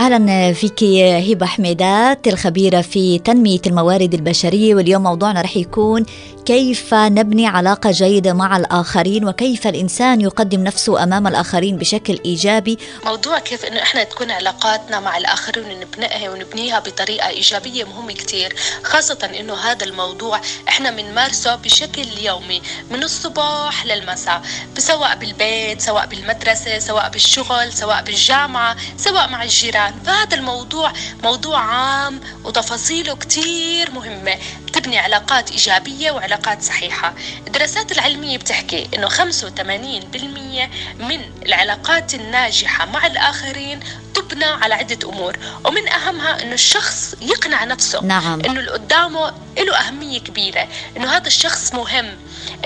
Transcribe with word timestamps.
أهلا 0.00 0.52
فيك 0.52 0.84
هبة 1.30 1.46
حميدات 1.46 2.28
الخبيره 2.28 2.80
في 2.80 3.18
تنمية 3.18 3.60
الموارد 3.66 4.14
البشرية 4.14 4.74
واليوم 4.74 5.02
موضوعنا 5.02 5.40
رح 5.40 5.56
يكون 5.56 6.06
كيف 6.46 6.94
نبني 6.94 7.46
علاقة 7.46 7.90
جيدة 7.90 8.32
مع 8.32 8.56
الآخرين 8.56 9.24
وكيف 9.28 9.66
الإنسان 9.66 10.20
يقدم 10.20 10.64
نفسه 10.64 11.02
أمام 11.02 11.26
الآخرين 11.26 11.76
بشكل 11.76 12.18
إيجابي. 12.24 12.78
موضوع 13.04 13.38
كيف 13.38 13.64
إنه 13.64 13.82
إحنا 13.82 14.04
تكون 14.04 14.30
علاقاتنا 14.30 15.00
مع 15.00 15.16
الآخرين 15.16 15.64
ونبنيها 15.64 16.30
ونبنيها 16.30 16.78
بطريقة 16.78 17.28
إيجابية 17.28 17.84
مهم 17.84 18.10
كثير 18.10 18.56
خاصة 18.84 19.30
إنه 19.40 19.54
هذا 19.54 19.84
الموضوع 19.86 20.40
إحنا 20.68 20.90
بنمارسه 20.90 21.56
بشكل 21.56 22.06
يومي 22.22 22.62
من 22.90 23.02
الصباح 23.02 23.86
للمساء. 23.86 24.42
سواء 24.78 25.16
بالبيت 25.16 25.80
سواء 25.80 26.06
بالمدرسة 26.06 26.78
سواء 26.78 27.10
بالشغل 27.10 27.72
سواء 27.72 28.02
بالجامعة 28.02 28.76
سواء 28.96 29.28
مع 29.28 29.42
الجيران. 29.42 29.89
فهذا 30.04 30.36
الموضوع 30.36 30.92
موضوع 31.24 31.58
عام 31.58 32.20
وتفاصيله 32.44 33.16
كثير 33.16 33.90
مهمة 33.90 34.38
تبني 34.72 34.98
علاقات 34.98 35.50
إيجابية 35.50 36.10
وعلاقات 36.10 36.62
صحيحة. 36.62 37.14
الدراسات 37.46 37.92
العلمية 37.92 38.38
بتحكي 38.38 38.88
أنه 38.94 39.08
85% 39.08 40.70
من 40.98 41.20
العلاقات 41.46 42.14
الناجحة 42.14 42.86
مع 42.86 43.06
الآخرين 43.06 43.80
تبنى 44.20 44.44
على 44.44 44.74
عدة 44.74 45.08
أمور 45.08 45.36
ومن 45.64 45.88
أهمها 45.88 46.42
أنه 46.42 46.54
الشخص 46.54 47.14
يقنع 47.20 47.64
نفسه 47.64 48.00
نعم. 48.04 48.40
أنه 48.40 48.60
اللي 48.60 48.70
قدامه 48.70 49.32
له 49.58 49.76
أهمية 49.76 50.20
كبيرة 50.20 50.68
أنه 50.96 51.16
هذا 51.16 51.26
الشخص 51.26 51.74
مهم 51.74 52.16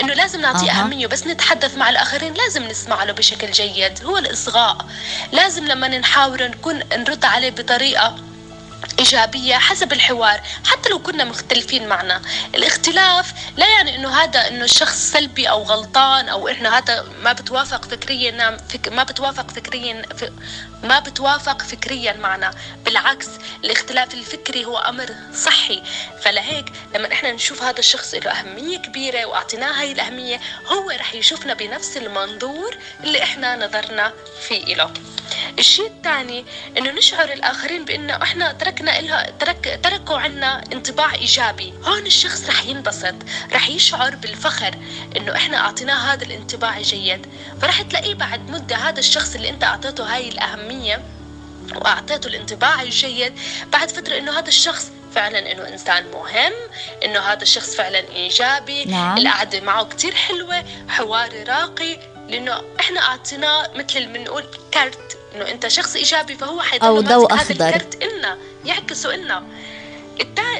إنه 0.00 0.14
لازم 0.14 0.40
نعطيه 0.40 0.70
أه. 0.70 0.74
أهمية 0.74 1.06
بس 1.06 1.26
نتحدث 1.26 1.76
مع 1.76 1.90
الآخرين 1.90 2.34
لازم 2.34 2.62
نسمع 2.62 3.04
له 3.04 3.12
بشكل 3.12 3.50
جيد 3.50 4.04
هو 4.04 4.18
الإصغاء 4.18 4.86
لازم 5.32 5.64
لما 5.64 5.88
نحاور 5.88 6.48
نكون 6.48 6.80
نرد 6.92 7.24
عليه 7.24 7.50
بطريقة 7.50 8.16
إيجابية 8.98 9.54
حسب 9.54 9.92
الحوار 9.92 10.40
حتى 10.66 10.88
لو 10.88 10.98
كنا 10.98 11.24
مختلفين 11.24 11.88
معنا. 11.88 12.22
الاختلاف 12.54 13.32
لا 13.56 13.68
يعني 13.68 13.96
أنه 13.96 14.08
هذا 14.22 14.48
أنه 14.48 14.64
الشخص 14.64 14.96
سلبي 15.12 15.50
أو 15.50 15.62
غلطان 15.62 16.28
أو 16.28 16.48
إحنا 16.48 16.78
هذا 16.78 17.06
ما 17.22 17.32
بتوافق 17.32 17.84
فكريا 17.84 18.30
نعم، 18.30 18.56
فك 18.56 18.88
ما 18.88 19.02
بتوافق 19.02 19.50
فكريا 19.50 20.02
ما 20.82 20.98
بتوافق 20.98 21.62
فكريا 21.62 22.12
معنا. 22.12 22.50
بالعكس 22.84 23.28
الاختلاف 23.64 24.14
الفكري 24.14 24.64
هو 24.64 24.78
أمر 24.78 25.14
صحي. 25.34 25.82
فلهيك 26.22 26.72
لما 26.94 27.12
إحنا 27.12 27.32
نشوف 27.32 27.62
هذا 27.62 27.78
الشخص 27.78 28.14
له 28.14 28.30
أهمية 28.30 28.78
كبيرة 28.78 29.24
وأعطيناه 29.24 29.80
هاي 29.80 29.92
الأهمية 29.92 30.40
هو 30.66 30.90
رح 30.90 31.14
يشوفنا 31.14 31.54
بنفس 31.54 31.96
المنظور 31.96 32.76
اللي 33.04 33.22
إحنا 33.22 33.66
نظرنا 33.66 34.12
فيه 34.48 34.74
له 34.74 34.90
الشيء 35.58 35.86
الثاني 35.86 36.44
إنه 36.78 36.90
نشعر 36.90 37.32
الآخرين 37.32 37.84
بإنه 37.84 38.22
إحنا 38.22 38.52
تركنا 38.52 39.00
لها 39.00 39.30
ترك 39.30 39.80
تركوا 39.82 40.18
عنا 40.18 40.64
انطباع 40.72 41.14
إيجابي 41.14 41.74
هون 41.84 42.06
الشخص 42.06 42.48
رح 42.48 42.66
ينبسط 42.66 43.14
رح 43.52 43.68
يشعر 43.68 44.14
بالفخر 44.14 44.74
إنه 45.16 45.36
إحنا 45.36 45.56
أعطيناه 45.56 46.12
هذا 46.12 46.24
الانطباع 46.24 46.76
الجيد 46.76 47.26
فرح 47.62 47.82
تلاقيه 47.82 48.14
بعد 48.14 48.50
مدة 48.50 48.76
هذا 48.76 48.98
الشخص 48.98 49.34
اللي 49.34 49.48
أنت 49.50 49.64
أعطيته 49.64 50.14
هاي 50.14 50.28
الأهمية 50.28 51.02
وأعطيته 51.74 52.26
الانطباع 52.26 52.82
الجيد 52.82 53.38
بعد 53.72 53.90
فترة 53.90 54.18
إنه 54.18 54.38
هذا 54.38 54.48
الشخص 54.48 54.90
فعلا 55.14 55.52
إنه 55.52 55.68
إنسان 55.68 56.04
مهم 56.10 56.52
إنه 57.04 57.20
هذا 57.20 57.42
الشخص 57.42 57.74
فعلا 57.74 57.98
إيجابي 57.98 58.84
نعم. 58.84 59.18
القعدة 59.18 59.60
معه 59.60 59.84
كتير 59.84 60.14
حلوة 60.14 60.64
حواري 60.88 61.42
راقي 61.42 61.98
لأنه 62.28 62.62
إحنا 62.80 63.00
أعطيناه 63.00 63.70
مثل 63.74 64.06
ما 64.06 64.12
بنقول 64.12 64.44
كارت 64.72 65.18
إنه 65.34 65.50
أنت 65.50 65.68
شخص 65.68 65.96
إيجابي 65.96 66.34
فهو 66.34 66.60
حيضل 66.60 66.86
أو 66.86 67.00
ضوء 67.00 67.32
هذا 67.32 67.42
أخضر. 67.42 67.68
الكرت 67.68 68.02
إلنا 68.02 68.38
يعكسه 68.64 69.14
إلنا 69.14 69.44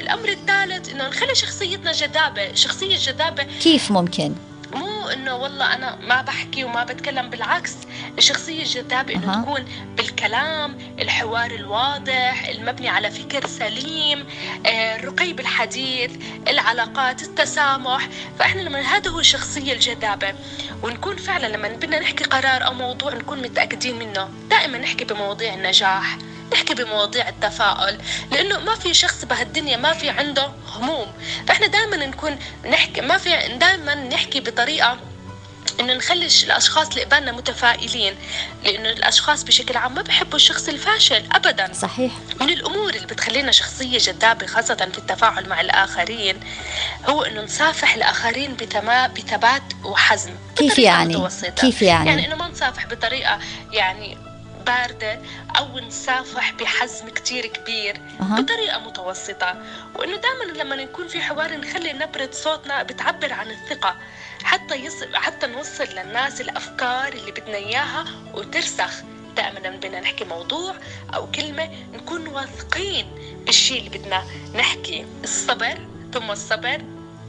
الأمر 0.01 0.29
الثالث 0.29 0.89
إنه 0.89 1.09
نخلي 1.09 1.35
شخصيتنا 1.35 1.93
جذابة 1.93 2.55
شخصية 2.55 2.97
جذابة. 2.97 3.43
كيف 3.43 3.91
ممكن؟ 3.91 4.35
مو 4.73 5.09
إنه 5.09 5.37
والله 5.37 5.75
أنا 5.75 5.97
ما 5.97 6.23
بحكي 6.23 6.65
وما 6.65 6.85
بتكلم 6.85 7.31
بالعكس 7.31 7.75
الشخصية 8.19 8.63
الجذابة 8.63 9.15
إنه 9.15 9.39
أه. 9.39 9.43
تكون 9.43 9.65
بالكلام 9.97 10.79
الحوار 11.01 11.51
الواضح 11.51 12.49
المبني 12.49 12.89
على 12.89 13.11
فكر 13.11 13.47
سليم 13.47 14.27
آه، 14.67 14.97
الرقي 14.97 15.33
بالحديث 15.33 16.11
العلاقات 16.49 17.23
التسامح 17.23 18.09
فإحنا 18.39 18.61
لما 18.61 18.81
هذا 18.81 19.11
هو 19.11 19.21
الشخصية 19.21 19.73
الجذابة 19.73 20.35
ونكون 20.83 21.17
فعلا 21.17 21.47
لما 21.47 21.69
بدنا 21.69 22.01
نحكي 22.01 22.25
قرار 22.25 22.67
أو 22.67 22.75
موضوع 22.75 23.15
نكون 23.15 23.43
متأكدين 23.43 23.99
منه 23.99 24.29
دائما 24.51 24.79
نحكي 24.79 25.05
بمواضيع 25.05 25.55
النجاح 25.55 26.17
نحكي 26.53 26.75
بمواضيع 26.75 27.29
التفاؤل 27.29 27.99
لأنه 28.33 28.59
ما 28.59 28.75
في 28.75 28.95
شخص 28.95 29.25
بهالدنيا 29.25 29.77
ما 29.77 29.93
في 29.93 30.11
عنده 30.11 30.51
هموم. 30.73 31.13
فإحنا 31.49 31.67
دائما 31.67 31.97
نكون 31.97 32.39
نحكي 32.71 33.01
ما 33.01 33.19
في 33.19 33.31
دائما 33.61 33.95
نحكي 33.95 34.41
بطريقة 34.41 34.99
إنه 35.81 35.95
نخلي 35.95 36.29
الأشخاص 36.45 36.89
اللي 36.89 37.05
قبالنا 37.05 37.33
متفائلين 37.33 38.15
لأنه 38.65 38.91
الأشخاص 38.91 39.43
بشكل 39.43 39.77
عام 39.77 39.95
ما 39.95 40.03
بحبوا 40.03 40.37
الشخص 40.37 40.69
الفاشل 40.69 41.25
ابدا. 41.33 41.73
صحيح. 41.73 42.13
من 42.41 42.51
الأمور 42.51 42.95
اللي 42.95 43.07
بتخلينا 43.07 43.53
شخصية 43.53 43.99
جذابة 43.99 44.47
خاصة 44.47 44.75
في 44.75 44.99
التفاعل 44.99 45.49
مع 45.49 45.61
الآخرين 45.61 46.41
هو 47.09 47.23
إنه 47.23 47.43
نصافح 47.43 47.95
الآخرين 47.95 48.57
بثبات 49.17 49.63
وحزم. 49.85 50.31
كيف 50.57 50.79
يعني؟ 50.79 51.17
متوسطة. 51.17 51.51
كيف 51.51 51.83
يعني؟ 51.83 52.09
يعني 52.11 52.27
إنه 52.27 52.35
ما 52.35 52.49
نصافح 52.49 52.87
بطريقة 52.87 53.39
يعني 53.73 54.34
باردة 54.67 55.21
أو 55.59 55.79
نصافح 55.79 56.53
بحزم 56.53 57.09
كتير 57.09 57.47
كبير 57.47 58.01
أه. 58.21 58.41
بطريقة 58.41 58.79
متوسطة 58.79 59.63
وإنه 59.95 60.17
دائما 60.17 60.63
لما 60.63 60.77
نكون 60.77 61.09
في 61.09 61.21
حوار 61.21 61.57
نخلي 61.57 61.93
نبرة 61.93 62.31
صوتنا 62.33 62.83
بتعبر 62.83 63.33
عن 63.33 63.51
الثقة 63.51 63.97
حتى 64.45 64.75
يص... 64.75 64.95
حتى 65.15 65.47
نوصل 65.47 65.85
للناس 65.85 66.41
الأفكار 66.41 67.13
اللي 67.13 67.31
بدنا 67.31 67.57
إياها 67.57 68.05
وترسخ. 68.35 68.93
دائما 69.37 69.61
بدنا 69.71 70.01
نحكي 70.01 70.25
موضوع 70.25 70.75
أو 71.15 71.31
كلمة 71.31 71.71
نكون 71.93 72.27
واثقين 72.27 73.07
بالشيء 73.47 73.79
اللي 73.79 73.99
بدنا 73.99 74.25
نحكي 74.55 75.07
الصبر 75.25 75.79
ثم 76.13 76.31
الصبر 76.31 76.83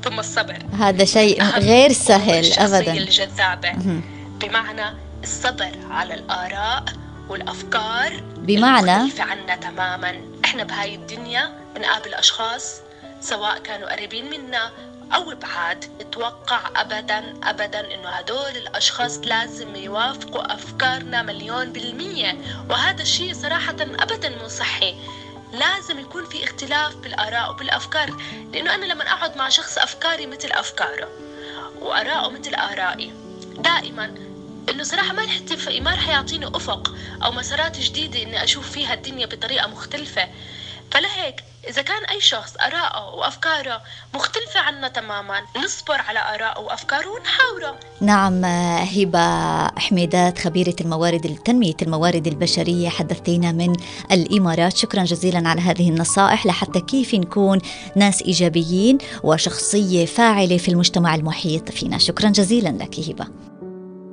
ثم 0.03 0.19
الصبر. 0.19 0.57
هذا 0.79 1.05
شيء 1.05 1.43
غير 1.43 1.93
سهل 1.93 2.53
أبدا. 2.53 2.93
الجذابة. 2.93 4.01
بمعنى 4.39 4.97
الصبر 5.23 5.71
على 5.89 6.13
الآراء 6.13 6.85
والأفكار 7.29 8.23
بمعنى؟ 8.37 8.95
مختلفة 8.95 9.23
عنا 9.23 9.55
تماما. 9.55 10.21
إحنا 10.45 10.63
بهاي 10.63 10.95
الدنيا 10.95 11.53
بنقابل 11.75 12.13
أشخاص 12.13 12.81
سواء 13.21 13.59
كانوا 13.59 13.93
قريبين 13.93 14.29
منا 14.29 14.71
أو 15.15 15.35
بعاد 15.35 15.85
أتوقع 16.01 16.59
أبدا 16.75 17.33
أبدا 17.43 17.93
إنه 17.93 18.09
هدول 18.09 18.57
الأشخاص 18.57 19.17
لازم 19.17 19.75
يوافقوا 19.75 20.53
أفكارنا 20.53 21.21
مليون 21.21 21.73
بالمية. 21.73 22.37
وهذا 22.69 23.01
الشيء 23.01 23.33
صراحة 23.33 23.75
أبدا 23.81 24.29
مو 24.29 24.47
صحي. 24.47 24.95
لازم 25.53 25.99
يكون 25.99 26.25
في 26.25 26.43
اختلاف 26.43 26.95
بالآراء 26.95 27.51
وبالأفكار. 27.51 28.17
لأنه 28.53 28.75
أنا 28.75 28.85
لما 28.85 29.03
أقعد 29.03 29.37
مع 29.37 29.49
شخص 29.49 29.77
أفكاري 29.77 30.25
مثل 30.27 30.51
أفكاره 30.51 31.09
وآراءه 31.81 32.29
مثل 32.29 32.55
آرائي 32.55 33.13
دائما 33.57 34.34
إنه 34.69 34.83
صراحة 34.83 35.13
ما 35.13 35.21
رح 35.21 35.39
ما 35.81 35.91
رح 35.91 36.09
يعطيني 36.09 36.47
أفق 36.47 36.95
أو 37.23 37.31
مسارات 37.31 37.79
جديدة 37.79 38.23
إني 38.23 38.43
أشوف 38.43 38.71
فيها 38.71 38.93
الدنيا 38.93 39.25
بطريقة 39.25 39.67
مختلفة. 39.67 40.27
فلهيك 40.91 41.43
إذا 41.69 41.81
كان 41.81 42.05
أي 42.05 42.21
شخص 42.21 42.53
آراءه 42.57 43.15
وأفكاره 43.15 43.81
مختلفة 44.13 44.59
عنا 44.59 44.87
تماما 44.87 45.41
نصبر 45.63 46.01
على 46.01 46.19
آراءه 46.19 46.59
وأفكاره 46.59 47.07
ونحاوره. 47.07 47.79
نعم 48.01 48.45
هبة 48.85 49.67
حميدات 49.67 50.39
خبيرة 50.39 50.75
الموارد 50.81 51.39
تنمية 51.45 51.75
الموارد 51.81 52.27
البشرية 52.27 52.89
حدثتينا 52.89 53.51
من 53.51 53.75
الإمارات. 54.11 54.77
شكرا 54.77 55.03
جزيلا 55.03 55.49
على 55.49 55.61
هذه 55.61 55.89
النصائح. 55.89 56.45
لحتى 56.45 56.81
كيف 56.81 57.15
نكون 57.15 57.61
ناس 57.95 58.21
إيجابيين 58.21 58.97
وشخصية 59.23 60.05
فاعلة 60.05 60.57
في 60.57 60.69
المجتمع 60.71 61.15
المحيط 61.15 61.71
فينا. 61.71 61.97
شكرا 61.97 62.29
جزيلا 62.29 62.69
لك 62.69 62.99
هبة. 62.99 63.27